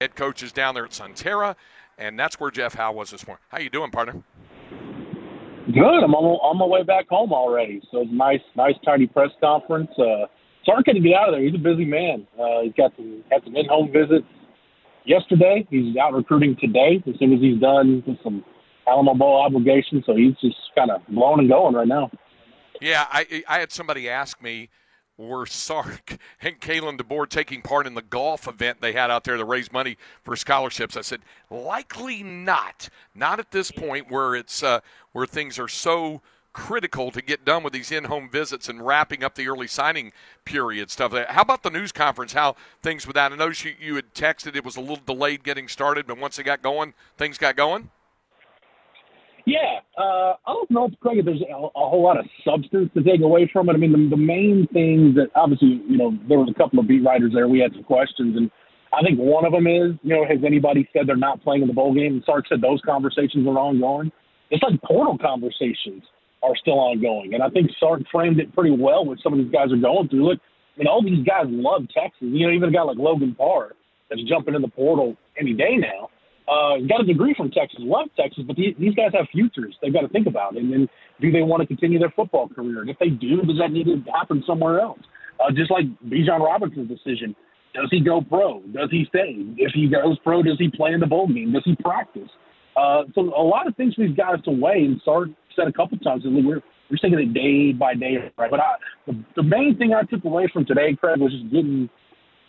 head 0.00 0.14
coaches 0.14 0.52
down 0.52 0.74
there 0.74 0.84
at 0.84 0.92
Sunterra, 0.92 1.56
and 1.98 2.16
that's 2.16 2.38
where 2.38 2.52
Jeff 2.52 2.74
Howe 2.74 2.92
was 2.92 3.10
this 3.10 3.26
morning. 3.26 3.42
How 3.48 3.58
you 3.58 3.68
doing, 3.68 3.90
partner? 3.90 4.22
Good. 5.66 6.04
I'm 6.04 6.14
on, 6.14 6.38
on 6.38 6.56
my 6.56 6.64
way 6.64 6.84
back 6.84 7.08
home 7.08 7.32
already. 7.32 7.82
So 7.90 8.02
it's 8.02 8.10
nice, 8.12 8.40
nice, 8.56 8.76
tiny 8.84 9.08
press 9.08 9.30
conference. 9.40 9.90
Uh, 9.98 10.26
Sark 10.64 10.84
had 10.86 10.92
to 10.92 11.00
get 11.00 11.14
out 11.14 11.30
of 11.30 11.34
there. 11.34 11.42
He's 11.42 11.54
a 11.54 11.58
busy 11.58 11.84
man. 11.84 12.28
Uh, 12.38 12.62
he's 12.62 12.74
got 12.74 12.92
some 12.96 13.24
had 13.30 13.42
some 13.42 13.56
in-home 13.56 13.90
visits 13.92 14.24
yesterday. 15.04 15.66
He's 15.68 15.96
out 15.96 16.14
recruiting 16.14 16.56
today. 16.60 17.02
As 17.06 17.18
soon 17.18 17.32
as 17.34 17.40
he's 17.40 17.60
done 17.60 18.04
with 18.06 18.18
some 18.22 18.44
Alamo 18.86 19.14
Bowl 19.14 19.42
obligations, 19.44 20.04
so 20.06 20.14
he's 20.14 20.34
just 20.40 20.56
kind 20.76 20.92
of 20.92 21.02
blowing 21.08 21.40
and 21.40 21.50
going 21.50 21.74
right 21.74 21.88
now. 21.88 22.08
Yeah, 22.80 23.04
I 23.10 23.42
I 23.48 23.58
had 23.58 23.72
somebody 23.72 24.08
ask 24.08 24.40
me 24.40 24.70
were 25.18 25.44
Sark 25.44 26.16
and 26.40 26.60
Kalen 26.60 26.98
DeBoer 26.98 27.28
taking 27.28 27.60
part 27.60 27.86
in 27.86 27.94
the 27.94 28.02
golf 28.02 28.46
event 28.46 28.80
they 28.80 28.92
had 28.92 29.10
out 29.10 29.24
there 29.24 29.36
to 29.36 29.44
raise 29.44 29.72
money 29.72 29.98
for 30.22 30.36
scholarships. 30.36 30.96
I 30.96 31.02
said, 31.02 31.20
likely 31.50 32.22
not. 32.22 32.88
Not 33.14 33.40
at 33.40 33.50
this 33.50 33.70
point 33.70 34.10
where 34.10 34.36
it's 34.36 34.62
uh, 34.62 34.80
where 35.12 35.26
things 35.26 35.58
are 35.58 35.68
so 35.68 36.22
critical 36.52 37.10
to 37.10 37.22
get 37.22 37.44
done 37.44 37.62
with 37.62 37.72
these 37.72 37.92
in-home 37.92 38.28
visits 38.28 38.68
and 38.68 38.84
wrapping 38.84 39.22
up 39.22 39.34
the 39.34 39.48
early 39.48 39.66
signing 39.66 40.12
period 40.44 40.90
stuff. 40.90 41.12
How 41.28 41.42
about 41.42 41.62
the 41.62 41.70
news 41.70 41.92
conference? 41.92 42.32
How 42.32 42.56
things 42.82 43.06
with 43.06 43.14
that? 43.14 43.32
I 43.32 43.36
know 43.36 43.48
you, 43.48 43.74
you 43.78 43.94
had 43.96 44.14
texted 44.14 44.56
it 44.56 44.64
was 44.64 44.76
a 44.76 44.80
little 44.80 45.02
delayed 45.04 45.44
getting 45.44 45.68
started, 45.68 46.06
but 46.06 46.18
once 46.18 46.38
it 46.38 46.44
got 46.44 46.62
going, 46.62 46.94
things 47.16 47.38
got 47.38 47.56
going. 47.56 47.90
Yeah, 49.48 49.80
uh, 49.96 50.36
I 50.44 50.52
don't 50.52 50.70
know, 50.70 50.90
Craig, 51.00 51.20
if 51.20 51.24
there's 51.24 51.40
a, 51.40 51.54
a 51.54 51.88
whole 51.88 52.04
lot 52.04 52.18
of 52.18 52.26
substance 52.44 52.90
to 52.92 53.02
take 53.02 53.22
away 53.22 53.48
from 53.50 53.70
it. 53.70 53.72
I 53.72 53.76
mean, 53.78 53.92
the, 53.92 54.10
the 54.14 54.20
main 54.20 54.68
things 54.74 55.16
that 55.16 55.32
obviously, 55.34 55.80
you 55.88 55.96
know, 55.96 56.12
there 56.28 56.36
was 56.36 56.52
a 56.54 56.58
couple 56.58 56.78
of 56.78 56.86
beat 56.86 57.00
writers 57.00 57.32
there. 57.32 57.48
We 57.48 57.58
had 57.58 57.72
some 57.72 57.84
questions, 57.84 58.36
and 58.36 58.50
I 58.92 59.00
think 59.00 59.16
one 59.16 59.46
of 59.46 59.52
them 59.52 59.66
is, 59.66 59.96
you 60.02 60.12
know, 60.12 60.28
has 60.28 60.44
anybody 60.44 60.86
said 60.92 61.08
they're 61.08 61.16
not 61.16 61.40
playing 61.42 61.62
in 61.62 61.68
the 61.68 61.72
bowl 61.72 61.94
game? 61.94 62.20
And 62.20 62.22
Sark 62.26 62.44
said 62.46 62.60
those 62.60 62.82
conversations 62.84 63.48
are 63.48 63.56
ongoing. 63.56 64.12
It's 64.50 64.62
like 64.62 64.82
portal 64.82 65.16
conversations 65.16 66.04
are 66.42 66.54
still 66.60 66.78
ongoing, 66.78 67.32
and 67.32 67.42
I 67.42 67.48
think 67.48 67.70
Sark 67.80 68.02
framed 68.12 68.40
it 68.40 68.52
pretty 68.52 68.76
well. 68.76 69.06
What 69.06 69.16
some 69.24 69.32
of 69.32 69.38
these 69.38 69.50
guys 69.50 69.72
are 69.72 69.80
going 69.80 70.10
through. 70.10 70.28
Look, 70.28 70.40
I 70.76 70.80
mean, 70.80 70.88
all 70.88 71.02
these 71.02 71.24
guys 71.24 71.48
love 71.48 71.88
Texas. 71.88 72.20
You 72.20 72.48
know, 72.48 72.52
even 72.52 72.68
a 72.68 72.72
guy 72.72 72.82
like 72.82 72.98
Logan 72.98 73.34
Parr 73.34 73.72
that's 74.10 74.22
jumping 74.28 74.54
in 74.54 74.60
the 74.60 74.68
portal 74.68 75.16
any 75.40 75.54
day 75.54 75.80
now 75.80 76.10
uh, 76.48 76.78
got 76.88 77.02
a 77.02 77.04
degree 77.04 77.34
from 77.36 77.50
Texas, 77.50 77.80
love 77.80 78.08
Texas, 78.16 78.44
but 78.46 78.56
these, 78.56 78.74
these 78.78 78.94
guys 78.94 79.10
have 79.12 79.26
futures 79.32 79.76
they've 79.82 79.92
got 79.92 80.00
to 80.00 80.08
think 80.08 80.26
about. 80.26 80.56
And 80.56 80.72
then 80.72 80.88
do 81.20 81.30
they 81.30 81.42
want 81.42 81.60
to 81.60 81.66
continue 81.66 81.98
their 81.98 82.12
football 82.16 82.48
career? 82.48 82.80
And 82.80 82.90
if 82.90 82.98
they 82.98 83.10
do, 83.10 83.42
does 83.42 83.58
that 83.58 83.70
need 83.70 83.84
to 83.84 84.02
happen 84.10 84.42
somewhere 84.46 84.80
else? 84.80 85.00
Uh, 85.38 85.52
just 85.52 85.70
like 85.70 85.84
Bijan 86.06 86.40
Robinson's 86.40 86.88
decision. 86.88 87.36
Does 87.74 87.88
he 87.90 88.00
go 88.00 88.20
pro? 88.20 88.60
Does 88.72 88.90
he 88.90 89.04
stay? 89.08 89.36
If 89.56 89.72
he 89.72 89.88
goes 89.88 90.18
pro, 90.24 90.42
does 90.42 90.58
he 90.58 90.70
play 90.74 90.92
in 90.92 91.00
the 91.00 91.06
bowl 91.06 91.28
game? 91.28 91.52
Does 91.52 91.62
he 91.64 91.76
practice? 91.76 92.30
Uh, 92.76 93.02
so 93.14 93.20
a 93.20 93.42
lot 93.42 93.66
of 93.66 93.76
things 93.76 93.94
we've 93.98 94.16
got 94.16 94.42
to 94.44 94.50
weigh. 94.50 94.84
And 94.84 95.00
Sark 95.04 95.28
said 95.54 95.68
a 95.68 95.72
couple 95.72 95.98
times 95.98 96.22
we're 96.24 96.62
we're 96.90 96.96
taking 96.96 97.18
it 97.18 97.34
day 97.34 97.72
by 97.72 97.94
day, 97.94 98.16
right? 98.38 98.50
But 98.50 98.60
I, 98.60 98.74
the, 99.06 99.22
the 99.36 99.42
main 99.42 99.76
thing 99.76 99.92
I 99.92 100.02
took 100.02 100.24
away 100.24 100.48
from 100.52 100.64
today, 100.64 100.96
Craig, 100.98 101.20
was 101.20 101.32
just 101.32 101.52
getting 101.52 101.90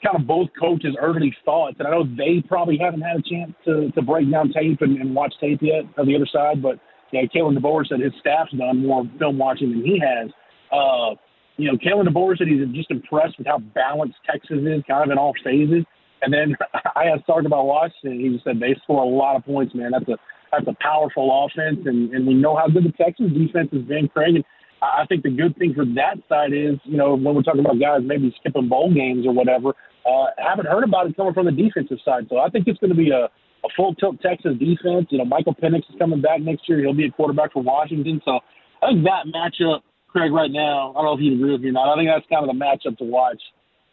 kind 0.04 0.20
of 0.20 0.28
both 0.28 0.50
coaches' 0.60 0.96
early 1.00 1.36
thoughts. 1.46 1.76
And 1.80 1.88
I 1.88 1.92
know 1.92 2.04
they 2.04 2.44
probably 2.48 2.78
haven't 2.78 3.02
had 3.02 3.18
a 3.18 3.22
chance 3.22 3.54
to, 3.66 3.92
to 3.92 4.02
break 4.02 4.30
down 4.32 4.52
tape 4.52 4.82
and, 4.82 4.98
and 5.00 5.16
watch 5.16 5.34
tape 5.40 5.60
yet 5.62 5.84
on 5.98 6.08
the 6.08 6.16
other 6.16 6.28
side, 6.32 6.62
but 6.62 6.80
know, 7.14 7.28
Kalen 7.36 7.58
DeBoer 7.58 7.88
said 7.88 8.00
his 8.00 8.14
staff's 8.20 8.52
done 8.52 8.86
more 8.86 9.04
film 9.18 9.38
watching 9.38 9.72
than 9.72 9.84
he 9.84 10.00
has. 10.00 10.30
Uh, 10.72 11.16
you 11.58 11.72
know, 11.72 11.78
Kalen 11.78 12.08
DeBoer 12.08 12.38
said 12.38 12.48
he's 12.48 12.66
just 12.74 12.92
impressed 12.92 13.38
with 13.38 13.48
how 13.48 13.60
balanced 13.60 14.18
Texas 14.26 14.60
is, 14.60 14.84
kind 14.88 15.04
of 15.04 15.12
in 15.12 15.18
all 15.18 15.34
phases. 15.44 15.86
And 16.22 16.34
then 16.34 16.56
I 16.96 17.06
asked 17.06 17.26
Sark 17.26 17.46
about 17.46 17.66
Washington. 17.66 18.20
He 18.20 18.30
just 18.30 18.44
said 18.44 18.60
they 18.60 18.76
score 18.84 19.04
a 19.04 19.08
lot 19.08 19.36
of 19.36 19.46
points, 19.46 19.74
man. 19.76 19.92
That's 19.92 20.08
a 20.10 20.18
that's 20.52 20.68
a 20.68 20.76
powerful 20.82 21.46
offense, 21.46 21.86
and, 21.86 22.12
and 22.12 22.26
we 22.26 22.34
know 22.34 22.56
how 22.56 22.68
good 22.68 22.84
the 22.84 22.92
Texas 22.94 23.28
defense 23.38 23.70
has 23.72 23.84
been, 23.84 24.08
Craig. 24.08 24.34
And 24.34 24.44
I 24.82 25.06
think 25.08 25.24
the 25.24 25.30
good 25.30 25.58
thing 25.58 25.74
for 25.74 25.86
that 25.96 26.24
side 26.30 26.54
is, 26.54 26.80
you 26.84 26.98
know, 26.98 27.16
when 27.16 27.36
we're 27.36 27.44
talking 27.44 27.62
about 27.62 27.80
guys 27.80 28.02
maybe 28.04 28.34
skipping 28.40 28.70
bowl 28.70 28.94
games 28.94 29.26
or 29.26 29.34
whatever, 29.34 29.76
uh, 30.06 30.26
haven't 30.38 30.68
heard 30.68 30.84
about 30.84 31.08
it 31.08 31.16
coming 31.18 31.34
from 31.34 31.46
the 31.46 31.52
defensive 31.52 32.00
side. 32.06 32.28
So 32.30 32.40
I 32.40 32.50
think 32.50 32.68
it's 32.68 32.80
going 32.80 32.92
to 32.92 32.98
be 32.98 33.12
a, 33.12 33.26
a 33.28 33.70
full 33.76 33.94
tilt 33.96 34.22
Texas 34.22 34.56
defense. 34.58 35.08
You 35.10 35.18
know, 35.20 35.26
Michael 35.26 35.56
Penix 35.56 35.90
is 35.90 36.00
coming 36.00 36.22
back 36.22 36.42
next 36.42 36.68
year. 36.70 36.80
He'll 36.80 36.94
be 36.94 37.06
a 37.06 37.12
quarterback 37.12 37.54
for 37.54 37.62
Washington. 37.62 38.22
So 38.24 38.40
I 38.82 38.92
think 38.92 39.04
that 39.04 39.28
matchup, 39.28 39.82
Craig, 40.08 40.32
right 40.32 40.52
now, 40.52 40.92
I 40.92 41.04
don't 41.04 41.06
know 41.06 41.14
if 41.14 41.22
you 41.22 41.36
agree 41.36 41.52
with 41.52 41.62
me 41.62 41.70
or 41.70 41.74
not. 41.74 41.92
I 41.92 41.98
think 42.00 42.10
that's 42.10 42.26
kind 42.32 42.48
of 42.48 42.56
the 42.56 42.60
matchup 42.60 42.98
to 43.00 43.04
watch 43.04 43.42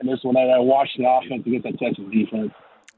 in 0.01 0.07
this 0.07 0.21
one. 0.23 0.35
That 0.35 0.63
Washington 0.63 1.07
offense 1.11 1.43
against 1.47 1.65
that 1.65 1.79
Texas 1.79 2.05
defense. 2.13 2.53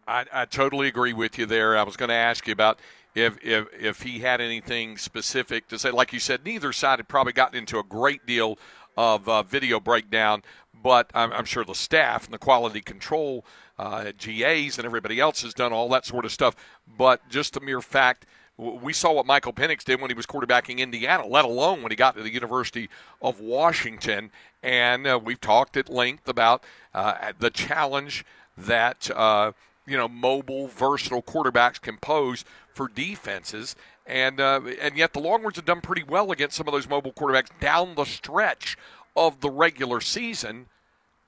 I, 0.09 0.25
I 0.33 0.45
totally 0.47 0.89
agree 0.89 1.13
with 1.13 1.39
you 1.39 1.47
there. 1.47 1.77
I 1.77 1.83
was 1.83 1.97
going 1.97 2.09
to 2.09 2.15
ask 2.15 2.47
you 2.47 2.53
about 2.53 2.81
if 3.15 3.39
if 3.45 3.67
if 3.79 4.03
he 4.03 4.21
had 4.21 4.41
anything 4.41 4.97
specific 4.97 5.69
to 5.69 5.79
say. 5.79 5.91
Like 5.91 6.13
you 6.13 6.19
said, 6.21 6.45
neither 6.45 6.73
side 6.73 6.99
had 6.99 7.09
probably 7.09 7.33
gotten 7.33 7.59
into 7.59 7.79
a 7.79 7.85
great 7.85 8.27
deal 8.27 8.59
of 8.97 9.29
uh, 9.29 9.45
video 9.45 9.79
breakdown 9.79 10.43
but 10.83 11.11
I'm, 11.15 11.33
I'm 11.33 11.45
sure 11.45 11.65
the 11.65 11.75
staff 11.75 12.25
and 12.25 12.35
the 12.35 12.39
quality 12.39 12.81
control 12.81 13.45
uh, 13.79 14.13
GAs 14.17 14.79
and 14.79 14.85
everybody 14.85 15.21
else 15.21 15.43
has 15.43 15.55
done 15.55 15.73
all 15.73 15.89
that 15.91 16.07
sort 16.07 16.25
of 16.25 16.33
stuff. 16.33 16.57
But 16.97 17.29
just 17.29 17.55
the 17.55 17.61
mere 17.61 17.81
fact 17.81 18.27
we 18.57 18.93
saw 18.93 19.13
what 19.13 19.25
Michael 19.25 19.53
Penix 19.53 19.85
did 19.85 20.01
when 20.01 20.11
he 20.11 20.15
was 20.15 20.27
quarterbacking 20.27 20.79
Indiana, 20.79 21.25
let 21.25 21.45
alone 21.45 21.81
when 21.81 21.93
he 21.93 21.97
got 21.97 22.17
to 22.17 22.25
the 22.25 22.33
University 22.33 22.91
of 23.23 23.39
Washington. 23.39 24.33
And 24.65 25.07
uh, 25.07 25.21
we've 25.23 25.41
talked 25.41 25.77
at 25.77 25.89
length 25.89 26.29
about 26.29 26.65
uh, 26.93 27.33
the 27.39 27.51
challenge 27.51 28.25
that 28.57 29.09
uh, 29.15 29.53
you 29.89 29.97
know 29.97 30.09
mobile, 30.09 30.69
versatile 30.69 31.23
quarterbacks 31.23 31.81
can 31.81 31.97
pose 31.97 32.45
for 32.73 32.89
defenses. 32.89 33.75
And 34.07 34.41
uh, 34.41 34.61
and 34.81 34.97
yet 34.97 35.13
the 35.13 35.21
Longhorns 35.21 35.57
have 35.57 35.65
done 35.65 35.81
pretty 35.81 36.03
well 36.03 36.33
against 36.33 36.57
some 36.57 36.67
of 36.67 36.73
those 36.73 36.89
mobile 36.89 37.13
quarterbacks 37.13 37.51
down 37.61 37.95
the 37.95 38.05
stretch 38.05 38.77
of 39.17 39.41
the 39.41 39.51
regular 39.51 40.01
season 40.01 40.67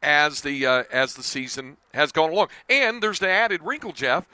as 0.02 0.40
the 0.40 0.66
uh, 0.66 0.84
as 0.90 1.14
the 1.14 1.22
season 1.22 1.76
has 1.92 2.12
gone 2.12 2.30
along. 2.30 2.48
And 2.68 3.02
there's 3.02 3.18
the 3.18 3.28
added 3.28 3.62
wrinkle, 3.62 3.92
Jeff, 3.92 4.26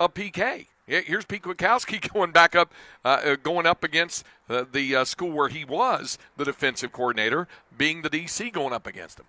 of 0.00 0.14
PK. 0.14 0.66
Here's 0.86 1.24
Pete 1.24 1.42
Kwiatkowski 1.42 2.12
going 2.12 2.32
back 2.32 2.56
up, 2.56 2.72
uh, 3.04 3.20
uh, 3.24 3.36
going 3.36 3.66
up 3.66 3.84
against 3.84 4.26
uh, 4.48 4.64
the 4.70 4.96
uh, 4.96 5.04
school 5.04 5.30
where 5.30 5.48
he 5.48 5.64
was 5.64 6.18
the 6.36 6.44
defensive 6.44 6.92
coordinator, 6.92 7.46
being 7.76 8.02
the 8.02 8.10
DC 8.10 8.52
going 8.52 8.72
up 8.72 8.86
against 8.86 9.20
him. 9.20 9.26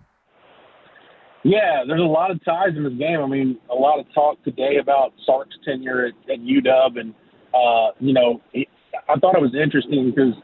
Yeah, 1.44 1.84
there's 1.86 2.00
a 2.00 2.04
lot 2.04 2.30
of 2.30 2.42
ties 2.44 2.76
in 2.76 2.84
this 2.84 2.94
game. 2.94 3.20
I 3.20 3.26
mean, 3.26 3.58
a 3.70 3.74
lot 3.74 4.00
of 4.00 4.06
talk 4.14 4.42
today 4.44 4.78
about 4.80 5.12
Sark's 5.26 5.56
tenure 5.64 6.06
at, 6.06 6.32
at 6.32 6.38
UW, 6.40 7.00
and 7.00 7.14
uh, 7.54 7.92
you 8.00 8.14
know, 8.14 8.40
I 8.54 9.18
thought 9.20 9.36
it 9.36 9.42
was 9.42 9.54
interesting 9.54 10.10
because 10.10 10.34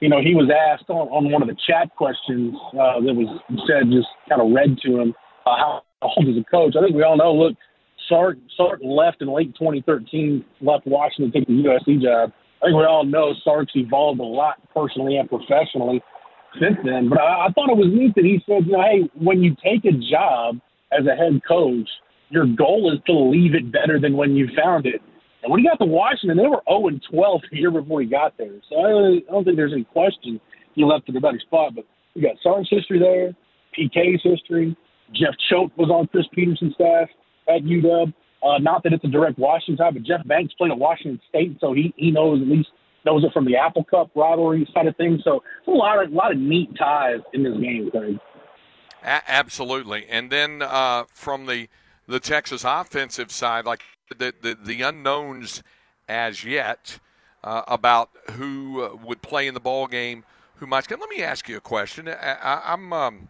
you 0.00 0.08
know, 0.08 0.20
he 0.20 0.34
was 0.34 0.50
asked 0.52 0.90
on, 0.90 1.08
on 1.08 1.32
one 1.32 1.42
of 1.42 1.48
the 1.48 1.56
chat 1.66 1.94
questions 1.96 2.54
uh, 2.74 3.00
that 3.00 3.14
was 3.16 3.28
said, 3.66 3.90
just 3.90 4.08
kind 4.28 4.42
of 4.42 4.52
read 4.52 4.76
to 4.84 5.00
him, 5.00 5.14
uh, 5.46 5.56
how 5.56 5.82
old 6.02 6.28
is 6.28 6.36
a 6.36 6.44
coach? 6.50 6.74
I 6.76 6.82
think 6.84 6.94
we 6.94 7.02
all 7.02 7.16
know, 7.16 7.32
look, 7.32 7.56
Sark, 8.08 8.36
Sark 8.56 8.80
left 8.84 9.22
in 9.22 9.32
late 9.32 9.54
2013, 9.58 10.44
left 10.60 10.86
Washington 10.86 11.32
to 11.32 11.38
take 11.38 11.48
the 11.48 11.64
USC 11.64 12.02
job. 12.02 12.32
I 12.62 12.66
think 12.66 12.76
we 12.76 12.84
all 12.84 13.04
know 13.04 13.34
Sark's 13.42 13.72
evolved 13.74 14.20
a 14.20 14.24
lot 14.24 14.56
personally 14.74 15.16
and 15.16 15.28
professionally 15.28 16.02
since 16.60 16.76
then. 16.84 17.08
But 17.08 17.20
I, 17.20 17.46
I 17.46 17.52
thought 17.52 17.70
it 17.70 17.76
was 17.76 17.90
neat 17.92 18.14
that 18.14 18.24
he 18.24 18.42
said, 18.46 18.66
you 18.66 18.72
know, 18.72 18.82
hey, 18.82 19.08
when 19.14 19.42
you 19.42 19.56
take 19.62 19.84
a 19.84 19.92
job 19.92 20.58
as 20.92 21.06
a 21.06 21.14
head 21.14 21.40
coach, 21.46 21.88
your 22.28 22.46
goal 22.46 22.92
is 22.92 23.00
to 23.06 23.12
leave 23.12 23.54
it 23.54 23.70
better 23.72 24.00
than 24.00 24.16
when 24.16 24.34
you 24.34 24.48
found 24.56 24.86
it. 24.86 25.00
And 25.42 25.52
when 25.52 25.60
he 25.60 25.68
got 25.68 25.78
to 25.78 25.86
Washington, 25.86 26.36
they 26.36 26.48
were 26.48 26.62
0 26.68 26.88
and 26.88 27.02
12 27.08 27.40
the 27.50 27.58
year 27.58 27.70
before 27.70 28.00
he 28.00 28.06
got 28.06 28.36
there. 28.36 28.54
So 28.68 28.76
I 28.78 29.20
don't 29.30 29.44
think 29.44 29.56
there's 29.56 29.72
any 29.72 29.84
question 29.84 30.40
he 30.74 30.84
left 30.84 31.08
in 31.08 31.16
a 31.16 31.20
better 31.20 31.40
spot. 31.40 31.74
But 31.74 31.84
we 32.14 32.22
got 32.22 32.36
Sark's 32.42 32.68
history 32.70 32.98
there, 32.98 33.34
PK's 33.78 34.22
history. 34.22 34.76
Jeff 35.12 35.34
Choate 35.48 35.70
was 35.76 35.88
on 35.88 36.08
Chris 36.08 36.26
Petersen's 36.32 36.74
staff 36.74 37.08
at 37.48 37.62
UW. 37.62 38.12
Uh, 38.42 38.58
not 38.58 38.82
that 38.82 38.92
it's 38.92 39.04
a 39.04 39.08
direct 39.08 39.38
Washington 39.38 39.76
tie, 39.76 39.90
but 39.90 40.02
Jeff 40.02 40.26
Banks 40.26 40.52
played 40.54 40.70
at 40.70 40.78
Washington 40.78 41.20
State, 41.28 41.56
so 41.60 41.72
he 41.72 41.94
he 41.96 42.10
knows 42.10 42.42
at 42.42 42.48
least 42.48 42.68
knows 43.06 43.24
are 43.24 43.30
from 43.30 43.46
the 43.46 43.56
Apple 43.56 43.84
Cup 43.84 44.10
rivalry 44.14 44.68
side 44.74 44.86
of 44.86 44.96
things. 44.96 45.20
So 45.24 45.42
a 45.66 45.70
lot 45.70 46.02
of 46.02 46.12
a 46.12 46.14
lot 46.14 46.32
of 46.32 46.38
neat 46.38 46.70
ties 46.76 47.20
in 47.32 47.42
this 47.42 47.56
game, 47.58 47.90
Craig. 47.90 48.18
A- 49.02 49.30
absolutely, 49.30 50.06
and 50.08 50.30
then 50.30 50.60
uh, 50.60 51.04
from 51.12 51.46
the 51.46 51.68
the 52.06 52.20
Texas 52.20 52.64
offensive 52.64 53.32
side, 53.32 53.64
like 53.64 53.82
the, 54.16 54.32
the, 54.40 54.56
the 54.62 54.82
unknowns 54.82 55.62
as 56.08 56.44
yet 56.44 57.00
uh, 57.42 57.62
about 57.66 58.10
who 58.32 58.82
uh, 58.82 58.94
would 59.04 59.22
play 59.22 59.46
in 59.46 59.54
the 59.54 59.60
ball 59.60 59.86
game, 59.86 60.24
who 60.56 60.66
might. 60.66 60.90
Let 60.90 61.08
me 61.08 61.22
ask 61.22 61.48
you 61.48 61.56
a 61.56 61.60
question. 61.60 62.08
I, 62.08 62.12
am 62.72 62.92
I'm, 62.92 62.92
um, 62.92 63.28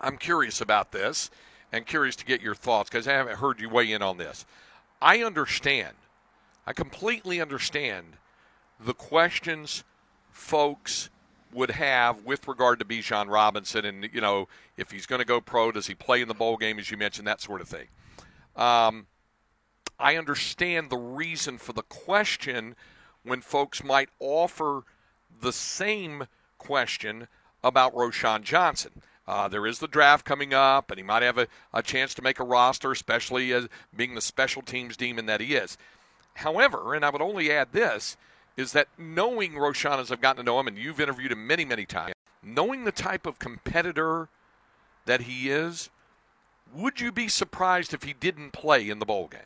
I'm 0.00 0.16
curious 0.16 0.60
about 0.60 0.92
this, 0.92 1.30
and 1.70 1.86
curious 1.86 2.16
to 2.16 2.24
get 2.24 2.40
your 2.40 2.54
thoughts 2.54 2.90
because 2.90 3.06
I 3.06 3.12
haven't 3.12 3.38
heard 3.38 3.60
you 3.60 3.68
weigh 3.68 3.92
in 3.92 4.02
on 4.02 4.16
this. 4.16 4.44
I 5.00 5.22
understand. 5.22 5.96
I 6.66 6.72
completely 6.72 7.40
understand 7.40 8.16
the 8.84 8.94
questions 8.94 9.84
folks 10.30 11.10
would 11.52 11.72
have 11.72 12.24
with 12.24 12.48
regard 12.48 12.78
to 12.78 12.84
Bijan 12.84 13.28
Robinson, 13.28 13.84
and 13.84 14.08
you 14.12 14.20
know 14.20 14.48
if 14.76 14.90
he's 14.90 15.06
going 15.06 15.20
to 15.20 15.24
go 15.24 15.40
pro, 15.40 15.70
does 15.72 15.86
he 15.86 15.94
play 15.94 16.22
in 16.22 16.28
the 16.28 16.34
bowl 16.34 16.56
game, 16.56 16.78
as 16.78 16.90
you 16.90 16.96
mentioned, 16.96 17.26
that 17.26 17.40
sort 17.40 17.60
of 17.60 17.68
thing. 17.68 17.88
Um, 18.56 19.06
I 19.98 20.16
understand 20.16 20.90
the 20.90 20.96
reason 20.96 21.58
for 21.58 21.72
the 21.72 21.82
question 21.82 22.74
when 23.22 23.40
folks 23.40 23.84
might 23.84 24.08
offer 24.18 24.82
the 25.40 25.52
same 25.52 26.26
question 26.58 27.28
about 27.62 27.94
Roschon 27.94 28.42
Johnson. 28.42 29.02
Uh, 29.26 29.46
there 29.46 29.66
is 29.66 29.78
the 29.78 29.86
draft 29.86 30.24
coming 30.24 30.52
up, 30.52 30.90
and 30.90 30.98
he 30.98 31.04
might 31.04 31.22
have 31.22 31.38
a, 31.38 31.46
a 31.72 31.82
chance 31.82 32.12
to 32.14 32.22
make 32.22 32.40
a 32.40 32.44
roster, 32.44 32.90
especially 32.90 33.52
as 33.52 33.68
being 33.94 34.14
the 34.14 34.20
special 34.20 34.62
teams 34.62 34.96
demon 34.96 35.26
that 35.26 35.40
he 35.40 35.54
is. 35.54 35.78
However, 36.34 36.94
and 36.94 37.04
I 37.04 37.10
would 37.10 37.22
only 37.22 37.52
add 37.52 37.72
this, 37.72 38.16
is 38.56 38.72
that 38.72 38.88
knowing 38.98 39.52
Roschon 39.52 39.98
as 39.98 40.12
I've 40.12 40.20
gotten 40.20 40.38
to 40.38 40.42
know 40.42 40.60
him, 40.60 40.68
and 40.68 40.78
you've 40.78 41.00
interviewed 41.00 41.32
him 41.32 41.46
many, 41.46 41.64
many 41.64 41.86
times, 41.86 42.14
knowing 42.42 42.84
the 42.84 42.92
type 42.92 43.26
of 43.26 43.38
competitor 43.38 44.28
that 45.06 45.22
he 45.22 45.48
is, 45.48 45.90
would 46.74 47.00
you 47.00 47.12
be 47.12 47.28
surprised 47.28 47.92
if 47.94 48.02
he 48.02 48.12
didn't 48.12 48.52
play 48.52 48.88
in 48.88 48.98
the 48.98 49.06
bowl 49.06 49.28
game? 49.28 49.40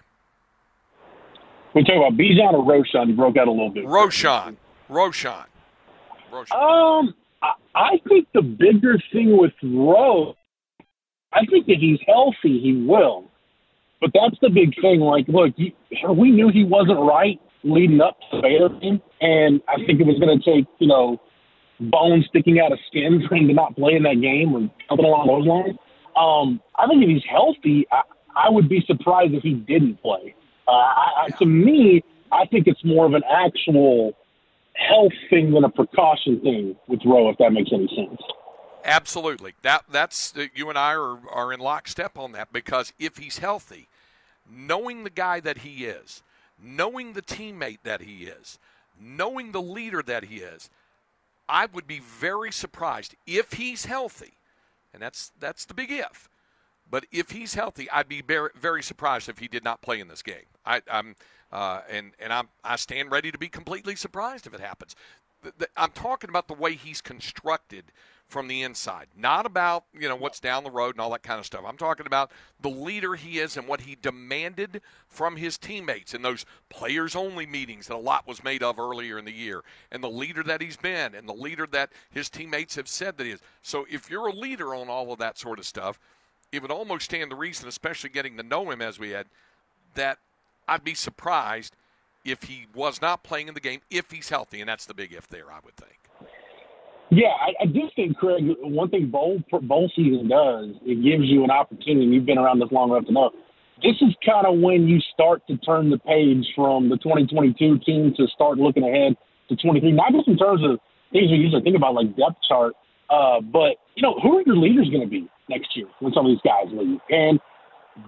We're 1.75 1.83
talking 1.83 1.99
about 1.99 2.19
Bijan 2.19 2.55
or 2.55 2.65
Roschon. 2.65 3.09
You 3.09 3.15
broke 3.15 3.37
out 3.37 3.49
a 3.49 3.51
little 3.51 3.71
bit. 3.71 3.85
Roschon. 3.85 4.57
Roshan. 4.89 5.47
Roschon. 6.33 6.55
Um, 6.55 7.15
I 7.75 7.99
think 8.09 8.29
the 8.33 8.43
bigger 8.43 8.99
thing 9.13 9.37
with 9.37 9.53
Rowe, 9.63 10.35
I 11.33 11.45
think 11.51 11.67
that 11.67 11.77
he's 11.79 11.99
healthy, 12.07 12.61
he 12.61 12.85
will. 12.89 13.25
But 14.01 14.11
that's 14.15 14.39
the 14.41 14.49
big 14.49 14.75
thing. 14.81 15.01
Like, 15.01 15.27
look, 15.29 15.55
we 15.57 16.31
knew 16.31 16.49
he 16.49 16.65
wasn't 16.65 17.01
right 17.01 17.41
leading 17.67 18.01
up 18.01 18.19
to 18.31 18.41
the 18.41 18.79
game, 18.81 19.03
and 19.21 19.61
I 19.69 19.77
think 19.85 20.01
it 20.01 20.07
was 20.07 20.19
going 20.19 20.39
to 20.39 20.45
take, 20.45 20.67
you 20.79 20.89
know, 20.89 21.21
bones 21.81 22.25
sticking 22.29 22.61
out 22.61 22.73
of 22.73 22.79
skin 22.87 23.23
for 23.29 23.35
him 23.35 23.49
to 23.49 23.55
not 23.55 23.77
play 23.77 23.95
in 23.95 24.03
that 24.05 24.21
game 24.21 24.55
or 24.55 24.71
something 24.89 25.05
along 25.05 25.27
those 25.27 25.47
lines. 25.47 25.79
Um, 26.17 26.61
I 26.77 26.87
think 26.87 27.03
if 27.03 27.09
he's 27.09 27.25
healthy, 27.31 27.87
I, 27.93 28.03
I 28.35 28.51
would 28.51 28.69
be 28.69 28.83
surprised 28.87 29.35
if 29.35 29.43
he 29.43 29.55
didn't 29.55 30.01
play. 30.01 30.35
Uh, 30.67 30.71
I, 30.71 31.27
I, 31.27 31.29
to 31.39 31.47
me, 31.47 32.03
I 32.33 32.47
think 32.47 32.67
it's 32.67 32.85
more 32.85 33.07
of 33.07 33.15
an 33.15 33.23
actual 33.31 34.15
health 34.75 35.13
thing 35.31 35.53
than 35.53 35.65
a 35.65 35.71
precaution 35.71 36.41
thing 36.41 36.77
with 36.89 37.01
Roe, 37.05 37.31
if 37.31 37.39
that 37.39 37.53
makes 37.53 37.71
any 37.73 37.89
sense. 37.89 38.21
Absolutely. 38.85 39.55
That 39.63 39.85
that's 39.91 40.33
you 40.55 40.69
and 40.69 40.79
I 40.79 40.95
are, 40.95 41.19
are 41.31 41.53
in 41.53 41.61
lockstep 41.61 42.17
on 42.17 42.33
that 42.33 42.53
because 42.53 42.93
if 42.99 43.17
he's 43.17 43.39
healthy, 43.39 43.89
knowing 44.49 45.03
the 45.03 45.11
guy 45.11 45.41
that 45.41 45.59
he 45.59 45.87
is, 45.87 46.23
knowing 46.63 47.13
the 47.13 47.23
teammate 47.23 47.81
that 47.85 48.03
he 48.03 48.25
is, 48.25 48.59
knowing 49.01 49.53
the 49.53 49.63
leader 49.63 50.03
that 50.03 50.25
he 50.25 50.37
is, 50.37 50.71
I 51.49 51.67
would 51.67 51.87
be 51.87 52.01
very 52.01 52.51
surprised 52.51 53.15
if 53.27 53.55
he's 53.55 53.85
healthy, 53.85 54.35
and 54.93 55.03
that's 55.03 55.33
that's 55.39 55.65
the 55.65 55.75
big 55.75 55.91
if. 55.91 56.29
But 56.89 57.07
if 57.11 57.31
he's 57.31 57.55
healthy, 57.55 57.91
I'd 57.91 58.09
be 58.09 58.23
very, 58.23 58.51
very 58.59 58.83
surprised 58.83 59.29
if 59.29 59.39
he 59.39 59.49
did 59.49 59.65
not 59.65 59.83
play 59.83 60.01
in 60.01 60.09
this 60.09 60.23
game. 60.23 60.47
I, 60.65 60.83
am 60.89 61.17
uh, 61.53 61.81
and 61.91 62.13
and 62.19 62.33
I'm 62.33 62.49
I 62.65 62.77
stand 62.77 63.11
ready 63.11 63.31
to 63.31 63.39
be 63.39 63.49
completely 63.49 63.97
surprised 63.97 64.47
if 64.47 64.55
it 64.55 64.61
happens. 64.61 64.97
I'm 65.77 65.93
talking 65.93 66.31
about 66.31 66.49
the 66.49 66.55
way 66.55 66.75
he's 66.75 67.01
constructed 67.01 67.93
from 68.29 68.49
the 68.49 68.63
inside, 68.63 69.07
not 69.17 69.47
about 69.47 69.85
you 69.93 70.09
know 70.09 70.17
what's 70.17 70.41
down 70.41 70.65
the 70.65 70.71
road 70.71 70.95
and 70.95 71.01
all 71.01 71.11
that 71.11 71.23
kind 71.23 71.39
of 71.39 71.47
stuff. 71.47 71.65
I'm 71.67 71.77
talking 71.77 72.07
about 72.07 72.33
the 72.61 72.69
leader 72.69 73.15
he 73.15 73.39
is 73.39 73.57
and 73.57 73.69
what 73.69 73.83
he 73.83 73.97
demanded 74.01 74.81
from 75.07 75.37
his 75.37 75.57
teammates 75.57 76.13
in 76.13 76.23
those 76.23 76.45
players 76.69 77.15
only 77.15 77.47
meetings 77.47 77.87
that 77.87 77.95
a 77.95 77.99
lot 77.99 78.27
was 78.27 78.43
made 78.43 78.63
of 78.63 78.79
earlier 78.79 79.19
in 79.19 79.25
the 79.25 79.33
year, 79.33 79.63
and 79.93 80.03
the 80.03 80.11
leader 80.11 80.43
that 80.43 80.61
he's 80.61 80.77
been, 80.77 81.15
and 81.15 81.29
the 81.29 81.35
leader 81.35 81.67
that 81.71 81.91
his 82.11 82.29
teammates 82.29 82.75
have 82.75 82.89
said 82.89 83.17
that 83.17 83.25
he 83.25 83.31
is. 83.31 83.41
So 83.63 83.87
if 83.91 84.11
you're 84.11 84.27
a 84.27 84.35
leader 84.35 84.75
on 84.75 84.89
all 84.89 85.13
of 85.13 85.19
that 85.21 85.39
sort 85.39 85.59
of 85.59 85.67
stuff, 85.67 86.01
it 86.51 86.63
would 86.63 86.71
almost 86.71 87.05
stand 87.05 87.31
the 87.31 87.37
reason, 87.37 87.69
especially 87.69 88.11
getting 88.11 88.37
to 88.37 88.43
know 88.43 88.71
him 88.71 88.83
as 88.83 88.99
we 88.99 89.11
had, 89.11 89.27
that 89.95 90.19
I'd 90.67 90.85
be 90.85 90.95
surprised 90.95 91.77
if 92.25 92.45
he 92.45 92.67
was 92.75 93.01
not 93.01 93.23
playing 93.23 93.49
in 93.49 93.55
the 93.55 93.61
game 93.61 93.81
if 93.89 94.11
he's 94.11 94.29
healthy, 94.29 94.61
and 94.61 94.69
that's 94.69 94.87
the 94.87 94.95
big 94.95 95.13
if 95.13 95.29
there, 95.29 95.51
I 95.51 95.59
would 95.65 95.77
think. 95.77 95.99
Yeah, 97.11 97.29
I, 97.41 97.65
I 97.65 97.67
do 97.67 97.89
think, 97.95 98.17
Craig, 98.17 98.45
one 98.63 98.91
thing 98.91 99.11
bowl, 99.11 99.39
bowl 99.63 99.91
season 99.95 100.29
does, 100.29 100.75
it 100.85 101.03
gives 101.03 101.31
you 101.31 101.45
an 101.45 101.51
opportunity. 101.51 102.07
You've 102.07 102.27
been 102.27 102.39
around 102.39 102.61
this 102.61 102.73
long 102.73 102.91
enough 102.91 103.07
to 103.07 103.13
know. 103.13 103.31
This 103.83 103.95
is 104.01 104.15
kind 104.25 104.47
of 104.47 104.59
when 104.59 104.89
you 104.89 104.99
start 105.13 105.47
to 105.49 105.57
turn 105.59 105.91
the 105.91 105.99
page 105.99 106.45
from 106.57 106.89
the 106.89 106.97
2022 106.97 107.79
team 107.81 108.15
to 108.17 108.27
start 108.35 108.59
looking 108.59 108.83
ahead 108.83 109.17
to 109.49 109.57
23, 109.57 109.93
not 109.93 110.13
just 110.13 110.27
in 110.27 110.37
terms 110.37 110.63
of 110.65 110.81
things 111.13 111.31
we 111.31 111.37
usually 111.37 111.63
think 111.63 111.77
about 111.77 111.95
like 111.95 112.09
depth 112.17 112.43
chart, 112.49 112.75
uh, 113.11 113.41
but, 113.41 113.77
you 113.95 114.03
know, 114.03 114.19
who 114.21 114.39
are 114.39 114.43
your 114.43 114.57
leaders 114.57 114.89
going 114.89 115.03
to 115.03 115.09
be 115.09 115.29
next 115.49 115.77
year 115.77 115.87
when 116.01 116.13
some 116.13 116.27
of 116.27 116.31
these 116.31 116.43
guys 116.43 116.67
leave? 116.73 116.99
And– 117.11 117.39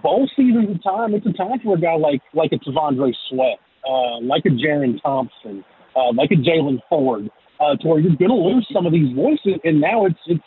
bowl 0.03 0.29
season's 0.35 0.75
a 0.75 0.79
time. 0.79 1.13
It's 1.13 1.25
a 1.25 1.33
time 1.33 1.59
for 1.63 1.75
a 1.75 1.79
guy 1.79 1.95
like 1.95 2.21
like 2.33 2.51
a 2.51 2.57
T'Vondre 2.57 3.13
Sweat, 3.29 3.59
uh, 3.87 4.19
like 4.21 4.45
a 4.45 4.49
Jerrin 4.49 5.01
Thompson, 5.01 5.63
uh, 5.95 6.11
like 6.13 6.31
a 6.31 6.35
Jaylan 6.35 6.79
Ford, 6.89 7.29
uh, 7.59 7.75
to 7.75 7.87
where 7.87 7.99
you're 7.99 8.15
going 8.15 8.29
to 8.29 8.35
lose 8.35 8.67
some 8.73 8.85
of 8.85 8.93
these 8.93 9.13
voices. 9.15 9.59
And 9.63 9.79
now 9.81 10.05
it's 10.05 10.19
it's 10.27 10.43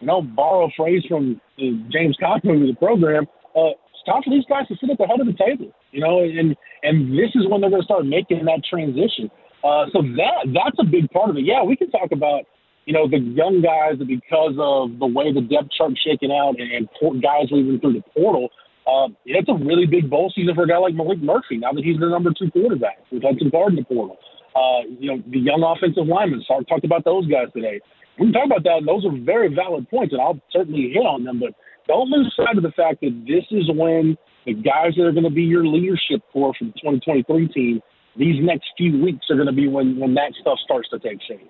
you 0.00 0.06
know 0.06 0.22
borrow 0.22 0.66
a 0.66 0.70
phrase 0.76 1.02
from 1.08 1.40
uh, 1.58 1.76
James 1.90 2.16
Conklin 2.20 2.62
of 2.62 2.68
the 2.68 2.76
program. 2.78 3.26
Uh, 3.56 3.74
it's 3.90 4.04
time 4.06 4.22
for 4.22 4.30
these 4.30 4.44
guys 4.48 4.66
to 4.68 4.76
sit 4.80 4.90
at 4.90 4.98
the 4.98 5.06
head 5.06 5.20
of 5.20 5.26
the 5.26 5.38
table. 5.38 5.72
You 5.92 6.00
know, 6.00 6.22
and 6.22 6.56
and 6.82 7.12
this 7.12 7.30
is 7.34 7.48
when 7.48 7.60
they're 7.60 7.70
going 7.70 7.82
to 7.82 7.86
start 7.86 8.06
making 8.06 8.44
that 8.44 8.62
transition. 8.68 9.30
Uh, 9.62 9.86
so 9.92 10.02
that 10.16 10.48
that's 10.54 10.78
a 10.80 10.84
big 10.84 11.10
part 11.10 11.30
of 11.30 11.36
it. 11.36 11.44
Yeah, 11.44 11.62
we 11.62 11.76
can 11.76 11.90
talk 11.90 12.12
about 12.12 12.44
you 12.90 12.94
know, 12.94 13.08
the 13.08 13.18
young 13.18 13.62
guys 13.62 13.98
because 14.02 14.56
of 14.58 14.98
the 14.98 15.06
way 15.06 15.32
the 15.32 15.42
depth 15.42 15.70
chart's 15.76 16.00
shaking 16.02 16.32
out 16.32 16.56
and, 16.58 16.72
and 16.72 17.22
guys 17.22 17.46
leaving 17.50 17.78
through 17.78 17.94
the 17.94 18.02
portal, 18.14 18.48
um, 18.90 19.16
it's 19.26 19.48
a 19.48 19.54
really 19.54 19.86
big 19.86 20.10
bowl 20.10 20.32
season 20.34 20.54
for 20.54 20.64
a 20.64 20.68
guy 20.68 20.78
like 20.78 20.94
Maalik 20.94 21.22
Murphy 21.22 21.58
now 21.58 21.72
that 21.72 21.84
he's 21.84 22.00
the 22.00 22.08
number 22.08 22.32
two 22.36 22.50
quarterback 22.50 22.98
with 23.12 23.22
Hudson 23.22 23.50
Card 23.50 23.74
in 23.74 23.76
the 23.76 23.84
portal. 23.84 24.18
Uh, 24.54 24.82
you 24.98 25.08
know, 25.10 25.22
the 25.30 25.38
young 25.38 25.62
offensive 25.62 26.06
linemen, 26.06 26.42
Sark 26.46 26.66
talked 26.68 26.84
about 26.84 27.04
those 27.04 27.26
guys 27.26 27.46
today. 27.54 27.80
We 28.18 28.26
can 28.26 28.32
talk 28.32 28.46
about 28.46 28.64
that, 28.64 28.82
those 28.84 29.04
are 29.06 29.16
very 29.16 29.54
valid 29.54 29.88
points, 29.88 30.12
and 30.12 30.20
I'll 30.20 30.40
certainly 30.52 30.90
hit 30.92 31.06
on 31.06 31.24
them. 31.24 31.40
But 31.40 31.54
don't 31.86 32.08
lose 32.08 32.32
sight 32.36 32.56
of 32.56 32.62
the 32.62 32.72
fact 32.72 33.00
that 33.00 33.24
this 33.26 33.44
is 33.50 33.70
when 33.72 34.18
the 34.44 34.54
guys 34.54 34.94
that 34.96 35.04
are 35.04 35.12
going 35.12 35.24
to 35.24 35.30
be 35.30 35.42
your 35.42 35.64
leadership 35.64 36.20
core 36.32 36.52
for 36.58 36.64
the 36.64 36.72
2023 36.72 37.48
team, 37.48 37.80
these 38.16 38.42
next 38.42 38.68
few 38.76 39.00
weeks 39.02 39.26
are 39.30 39.36
going 39.36 39.46
to 39.46 39.52
be 39.52 39.68
when, 39.68 39.98
when 39.98 40.14
that 40.14 40.32
stuff 40.40 40.58
starts 40.64 40.88
to 40.90 40.98
take 40.98 41.22
shape. 41.22 41.48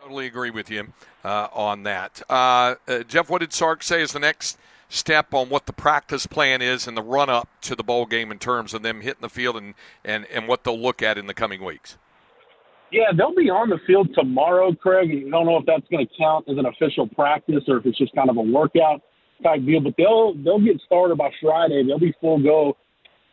Totally 0.00 0.26
agree 0.26 0.50
with 0.50 0.70
you 0.70 0.92
uh, 1.22 1.48
on 1.52 1.82
that. 1.82 2.22
Uh, 2.28 2.76
uh 2.88 3.02
Jeff, 3.06 3.28
what 3.28 3.40
did 3.40 3.52
Sark 3.52 3.82
say 3.82 4.02
is 4.02 4.12
the 4.12 4.18
next– 4.18 4.58
step 4.90 5.32
on 5.32 5.48
what 5.48 5.64
the 5.64 5.72
practice 5.72 6.26
plan 6.26 6.60
is 6.60 6.86
and 6.86 6.96
the 6.96 7.02
run 7.02 7.30
up 7.30 7.48
to 7.62 7.74
the 7.74 7.82
bowl 7.82 8.04
game 8.04 8.30
in 8.30 8.38
terms 8.38 8.74
of 8.74 8.82
them 8.82 9.00
hitting 9.00 9.22
the 9.22 9.28
field 9.30 9.56
and, 9.56 9.74
and, 10.04 10.26
and 10.26 10.46
what 10.46 10.64
they'll 10.64 10.78
look 10.78 11.00
at 11.00 11.16
in 11.16 11.26
the 11.26 11.34
coming 11.34 11.64
weeks? 11.64 11.96
Yeah, 12.92 13.12
they'll 13.16 13.34
be 13.34 13.48
on 13.48 13.70
the 13.70 13.78
field 13.86 14.10
tomorrow, 14.14 14.74
Craig. 14.74 15.10
You 15.10 15.30
don't 15.30 15.46
know 15.46 15.58
if 15.58 15.64
that's 15.64 15.86
going 15.90 16.06
to 16.06 16.12
count 16.18 16.46
as 16.48 16.58
an 16.58 16.66
official 16.66 17.06
practice 17.06 17.62
or 17.68 17.78
if 17.78 17.86
it's 17.86 17.96
just 17.96 18.14
kind 18.14 18.28
of 18.28 18.36
a 18.36 18.42
workout 18.42 19.00
type 19.42 19.64
deal, 19.64 19.80
but 19.80 19.94
they'll 19.96 20.34
they'll 20.42 20.60
get 20.60 20.80
started 20.84 21.16
by 21.16 21.30
Friday. 21.40 21.84
They'll 21.86 22.00
be 22.00 22.12
full 22.20 22.42
go 22.42 22.76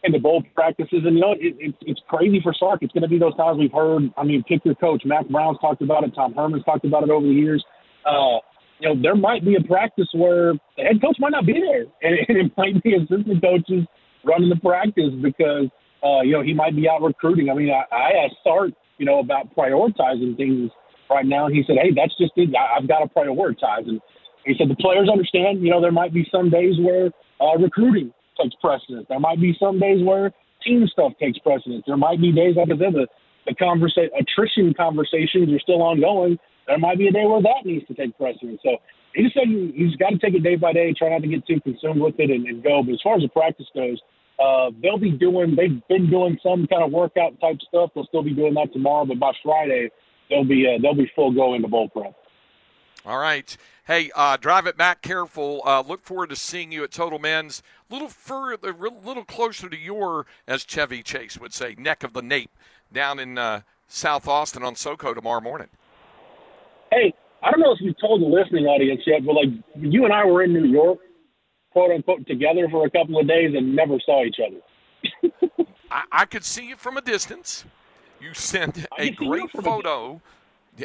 into 0.03 0.20
bowl 0.20 0.43
practices, 0.53 1.01
and 1.05 1.15
you 1.15 1.22
know 1.22 1.34
it, 1.34 1.55
it, 1.60 1.75
it's 1.82 2.00
crazy 2.08 2.39
for 2.41 2.53
Sark. 2.53 2.79
It's 2.84 2.93
going 2.93 3.01
to 3.01 3.10
be 3.10 3.17
those 3.17 3.36
times 3.36 3.58
we've 3.58 3.74
heard. 3.74 4.12
I 4.15 4.24
mean, 4.24 4.43
pick 4.48 4.63
your 4.63 4.75
coach. 4.75 5.01
Mack 5.05 5.27
Brown's 5.27 5.58
talked 5.60 5.82
about 5.82 6.03
it. 6.03 6.13
Tom 6.13 6.34
Herman's 6.34 6.63
talked 6.63 6.86
about 6.86 7.03
it 7.03 7.10
over 7.10 7.25
the 7.25 7.34
years. 7.34 7.63
Uh, 8.05 8.38
you 8.79 8.89
know, 8.89 9.01
there 9.01 9.15
might 9.15 9.43
be 9.43 9.55
a 9.55 9.62
practice 9.62 10.07
where 10.13 10.53
the 10.77 10.84
head 10.84 11.01
coach 11.01 11.17
might 11.19 11.31
not 11.31 11.46
be 11.46 11.53
there, 11.53 11.86
and, 12.01 12.19
and 12.27 12.38
it 12.38 12.51
might 12.57 12.81
be 12.84 12.96
assistant 12.96 13.41
coaches 13.41 13.86
running 14.24 14.50
the 14.50 14.57
practice 14.57 15.13
because 15.22 15.67
uh, 16.03 16.22
you 16.22 16.34
know 16.34 16.41
he 16.41 16.53
might 16.53 16.75
be 16.75 16.88
out 16.89 17.01
recruiting. 17.01 17.50
I 17.50 17.53
mean, 17.53 17.69
I, 17.72 17.84
I 17.93 18.25
asked 18.25 18.38
Sark, 18.43 18.72
you 18.98 19.05
know, 19.05 19.19
about 19.19 19.55
prioritizing 19.55 20.38
things 20.38 20.72
right 21.10 21.25
now, 21.25 21.48
and 21.48 21.55
he 21.55 21.63
said, 21.65 21.77
"Hey, 21.81 21.91
that's 21.96 22.15
just 22.17 22.34
it. 22.36 22.50
I, 22.55 22.77
I've 22.77 22.88
got 22.88 23.00
to 23.00 23.07
prioritize." 23.07 23.88
And 23.88 24.01
he 24.46 24.53
said 24.57 24.69
the 24.69 24.75
players 24.75 25.10
understand. 25.12 25.63
You 25.63 25.72
know, 25.72 25.81
there 25.81 25.91
might 25.91 26.13
be 26.13 26.27
some 26.31 26.50
days 26.50 26.75
where 26.79 27.10
uh, 27.41 27.57
recruiting 27.57 28.13
takes 28.39 28.55
precedence. 28.62 29.05
There 29.10 29.19
might 29.19 29.41
be 29.41 29.55
some 29.60 29.79
days 29.79 30.03
where 30.03 30.31
team 30.63 30.88
stuff 30.91 31.13
takes 31.19 31.39
precedence. 31.39 31.84
There 31.88 31.98
might 31.98 32.22
be 32.22 32.31
days, 32.31 32.55
like 32.55 32.67
I 32.67 32.77
said, 32.77 32.93
the 32.93 33.07
the 33.48 33.55
conversation 33.55 34.12
attrition 34.19 34.74
conversations 34.75 35.50
are 35.50 35.60
still 35.60 35.81
ongoing 35.81 36.38
there 36.67 36.77
might 36.77 36.97
be 36.97 37.07
a 37.07 37.12
day 37.12 37.25
where 37.25 37.41
that 37.41 37.65
needs 37.65 37.88
to 37.88 37.93
take 37.93 38.17
precedence. 38.17 38.59
So 38.63 38.77
he 39.13 39.24
just 39.24 39.33
said 39.33 39.47
he's 39.47 39.95
got 39.95 40.09
to 40.09 40.17
take 40.19 40.36
it 40.36 40.43
day 40.43 40.55
by 40.55 40.74
day, 40.74 40.93
try 40.93 41.09
not 41.09 41.21
to 41.21 41.27
get 41.27 41.47
too 41.47 41.59
consumed 41.62 42.01
with 42.01 42.19
it 42.19 42.29
and, 42.29 42.45
and 42.45 42.63
go. 42.63 42.83
But 42.83 42.93
as 42.93 43.01
far 43.03 43.15
as 43.15 43.21
the 43.21 43.29
practice 43.29 43.67
goes, 43.74 44.00
uh, 44.39 44.69
they'll 44.81 45.00
be 45.00 45.12
doing, 45.12 45.55
they've 45.55 45.81
been 45.88 46.09
doing 46.09 46.38
some 46.43 46.67
kind 46.67 46.83
of 46.83 46.91
workout 46.91 47.39
type 47.39 47.57
stuff. 47.67 47.91
They'll 47.95 48.05
still 48.05 48.24
be 48.24 48.33
doing 48.33 48.53
that 48.55 48.71
tomorrow, 48.74 49.05
but 49.05 49.19
by 49.19 49.31
Friday, 49.43 49.89
they'll 50.29 50.43
be, 50.43 50.67
uh, 50.67 50.81
they'll 50.81 50.93
be 50.93 51.09
full 51.15 51.31
go 51.31 51.55
into 51.55 51.67
bowl 51.67 51.89
prep. 51.89 52.15
All 53.05 53.17
right. 53.17 53.55
Hey, 53.86 54.12
uh, 54.15 54.36
drive 54.36 54.67
it 54.67 54.75
back 54.75 55.01
careful. 55.01 55.62
Uh, 55.65 55.81
look 55.81 56.03
forward 56.03 56.29
to 56.29 56.36
seeing 56.36 56.74
you 56.74 56.83
at 56.83 56.91
Total 56.91 57.17
Men's. 57.17 57.63
A 57.89 57.93
little 57.93 58.09
further, 58.09 58.71
a 58.71 58.89
little 58.89 59.24
closer 59.24 59.69
to 59.69 59.77
your, 59.77 60.25
as 60.45 60.65
Chevy 60.65 61.01
Chase 61.01 61.39
would 61.39 61.53
say, 61.53 61.74
neck 61.77 62.03
of 62.03 62.12
the 62.12 62.21
nape 62.21 62.51
down 62.91 63.17
in 63.17 63.38
uh, 63.38 63.62
South 63.88 64.27
Austin 64.27 64.63
on 64.63 64.75
SoCo 64.75 65.15
tomorrow 65.15 65.39
morning. 65.39 65.69
Hey, 66.91 67.13
I 67.44 67.51
don't 67.51 67.60
know 67.60 67.72
if 67.72 67.82
you 67.82 67.94
told 68.00 68.22
the 68.22 68.25
listening 68.25 68.65
audience 68.65 69.01
yet, 69.06 69.25
but 69.25 69.34
like 69.34 69.50
you 69.75 70.06
and 70.06 70.13
I 70.13 70.25
were 70.25 70.44
in 70.44 70.53
New 70.53 70.65
York, 70.65 71.00
quote 71.72 71.91
unquote, 71.91 72.25
together 72.27 72.67
for 72.70 72.86
a 72.86 72.89
couple 72.89 73.20
of 73.20 73.27
days 73.27 73.53
and 73.56 73.75
never 73.75 73.98
saw 74.06 74.24
each 74.24 74.38
other. 74.46 75.65
I, 75.91 76.03
I 76.12 76.25
could 76.25 76.44
see 76.44 76.67
you 76.67 76.75
from 76.75 76.98
a 76.98 77.01
distance. 77.01 77.65
You 78.20 78.34
sent 78.34 78.86
a 78.98 79.12
great 79.12 79.51
photo. 79.51 80.22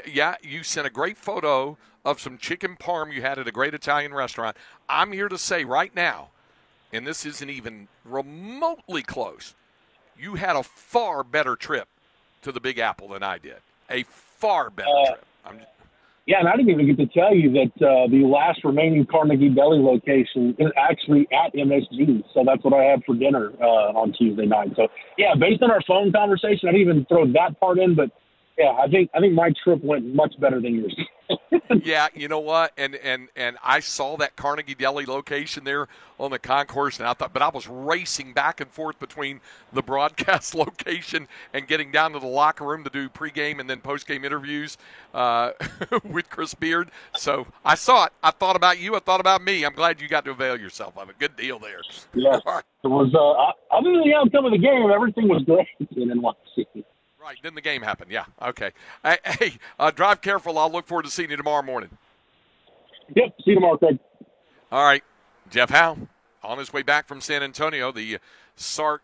Yeah, 0.06 0.36
you 0.42 0.62
sent 0.62 0.86
a 0.86 0.90
great 0.90 1.16
photo 1.16 1.76
of 2.04 2.20
some 2.20 2.38
chicken 2.38 2.76
parm 2.76 3.12
you 3.12 3.22
had 3.22 3.38
at 3.38 3.48
a 3.48 3.52
great 3.52 3.74
Italian 3.74 4.12
restaurant. 4.12 4.56
I'm 4.88 5.12
here 5.12 5.28
to 5.28 5.38
say 5.38 5.64
right 5.64 5.94
now, 5.94 6.28
and 6.92 7.06
this 7.06 7.24
isn't 7.24 7.48
even 7.48 7.88
remotely 8.04 9.02
close, 9.02 9.54
you 10.18 10.34
had 10.34 10.56
a 10.56 10.62
far 10.62 11.24
better 11.24 11.56
trip 11.56 11.88
to 12.42 12.52
the 12.52 12.60
Big 12.60 12.78
Apple 12.78 13.08
than 13.08 13.22
I 13.22 13.38
did. 13.38 13.56
A 13.90 14.02
far 14.04 14.70
better 14.70 14.88
uh, 14.90 15.06
trip. 15.06 15.24
Just, 15.58 15.66
yeah, 16.26 16.38
and 16.38 16.48
I 16.48 16.56
didn't 16.56 16.70
even 16.70 16.86
get 16.86 16.98
to 16.98 17.06
tell 17.06 17.34
you 17.34 17.50
that 17.52 17.72
uh, 17.84 18.06
the 18.08 18.22
last 18.24 18.62
remaining 18.64 19.04
Carnegie 19.10 19.48
Deli 19.48 19.80
location 19.80 20.54
is 20.58 20.70
actually 20.76 21.26
at 21.32 21.52
MSG. 21.52 22.22
So 22.32 22.44
that's 22.46 22.62
what 22.62 22.74
I 22.74 22.84
had 22.84 23.02
for 23.04 23.16
dinner 23.16 23.52
uh, 23.60 23.98
on 23.98 24.12
Tuesday 24.12 24.46
night. 24.46 24.68
So 24.76 24.86
yeah, 25.18 25.34
based 25.34 25.62
on 25.62 25.72
our 25.72 25.82
phone 25.82 26.12
conversation, 26.12 26.68
I 26.68 26.72
didn't 26.72 26.88
even 26.88 27.06
throw 27.06 27.26
that 27.32 27.58
part 27.58 27.78
in, 27.78 27.96
but 27.96 28.10
yeah, 28.58 28.72
I 28.72 28.88
think 28.88 29.10
I 29.14 29.20
think 29.20 29.34
my 29.34 29.52
trip 29.64 29.82
went 29.82 30.14
much 30.14 30.34
better 30.38 30.60
than 30.60 30.74
yours. 30.74 30.96
yeah, 31.82 32.08
you 32.14 32.28
know 32.28 32.38
what? 32.38 32.72
And 32.76 32.94
and 32.96 33.28
and 33.34 33.56
I 33.62 33.80
saw 33.80 34.16
that 34.18 34.36
Carnegie 34.36 34.74
Deli 34.74 35.06
location 35.06 35.64
there 35.64 35.88
on 36.18 36.30
the 36.30 36.38
concourse, 36.38 36.98
and 36.98 37.08
I 37.08 37.14
thought, 37.14 37.32
but 37.32 37.42
I 37.42 37.48
was 37.48 37.66
racing 37.66 38.32
back 38.32 38.60
and 38.60 38.70
forth 38.70 38.98
between 38.98 39.40
the 39.72 39.82
broadcast 39.82 40.54
location 40.54 41.28
and 41.54 41.66
getting 41.66 41.90
down 41.90 42.12
to 42.12 42.18
the 42.18 42.26
locker 42.26 42.64
room 42.64 42.84
to 42.84 42.90
do 42.90 43.08
pregame 43.08 43.58
and 43.58 43.70
then 43.70 43.80
postgame 43.80 44.24
interviews 44.24 44.76
uh, 45.14 45.52
with 46.04 46.28
Chris 46.28 46.54
Beard. 46.54 46.90
So 47.16 47.46
I 47.64 47.74
saw 47.74 48.06
it. 48.06 48.12
I 48.22 48.30
thought 48.32 48.56
about 48.56 48.78
you. 48.78 48.94
I 48.96 49.00
thought 49.00 49.20
about 49.20 49.42
me. 49.42 49.64
I'm 49.64 49.74
glad 49.74 50.00
you 50.00 50.08
got 50.08 50.24
to 50.26 50.32
avail 50.32 50.58
yourself 50.58 50.98
of 50.98 51.08
a 51.08 51.14
good 51.14 51.36
deal 51.36 51.58
there. 51.58 51.80
Yes, 52.14 52.40
it 52.84 52.88
was. 52.88 53.14
Uh, 53.14 53.74
other 53.74 53.90
than 53.90 54.02
the 54.02 54.14
outcome 54.14 54.44
of 54.44 54.52
the 54.52 54.58
game, 54.58 54.90
everything 54.94 55.28
was 55.28 55.42
great 55.44 55.66
in 55.96 56.10
NYC. 56.10 56.84
Right. 57.22 57.38
Then 57.40 57.54
the 57.54 57.60
game 57.60 57.82
happened. 57.82 58.10
Yeah. 58.10 58.24
Okay. 58.40 58.72
Hey, 59.04 59.18
hey 59.24 59.52
uh, 59.78 59.90
drive 59.90 60.20
careful. 60.20 60.58
I'll 60.58 60.70
look 60.70 60.86
forward 60.86 61.04
to 61.04 61.10
seeing 61.10 61.30
you 61.30 61.36
tomorrow 61.36 61.62
morning. 61.62 61.90
Yep. 63.14 63.34
See 63.38 63.50
you 63.50 63.54
tomorrow, 63.54 63.76
Craig. 63.76 63.98
All 64.70 64.84
right. 64.84 65.04
Jeff 65.50 65.70
Howe 65.70 65.96
on 66.42 66.58
his 66.58 66.72
way 66.72 66.82
back 66.82 67.06
from 67.06 67.20
San 67.20 67.42
Antonio. 67.42 67.92
The 67.92 68.18
Sark 68.56 69.00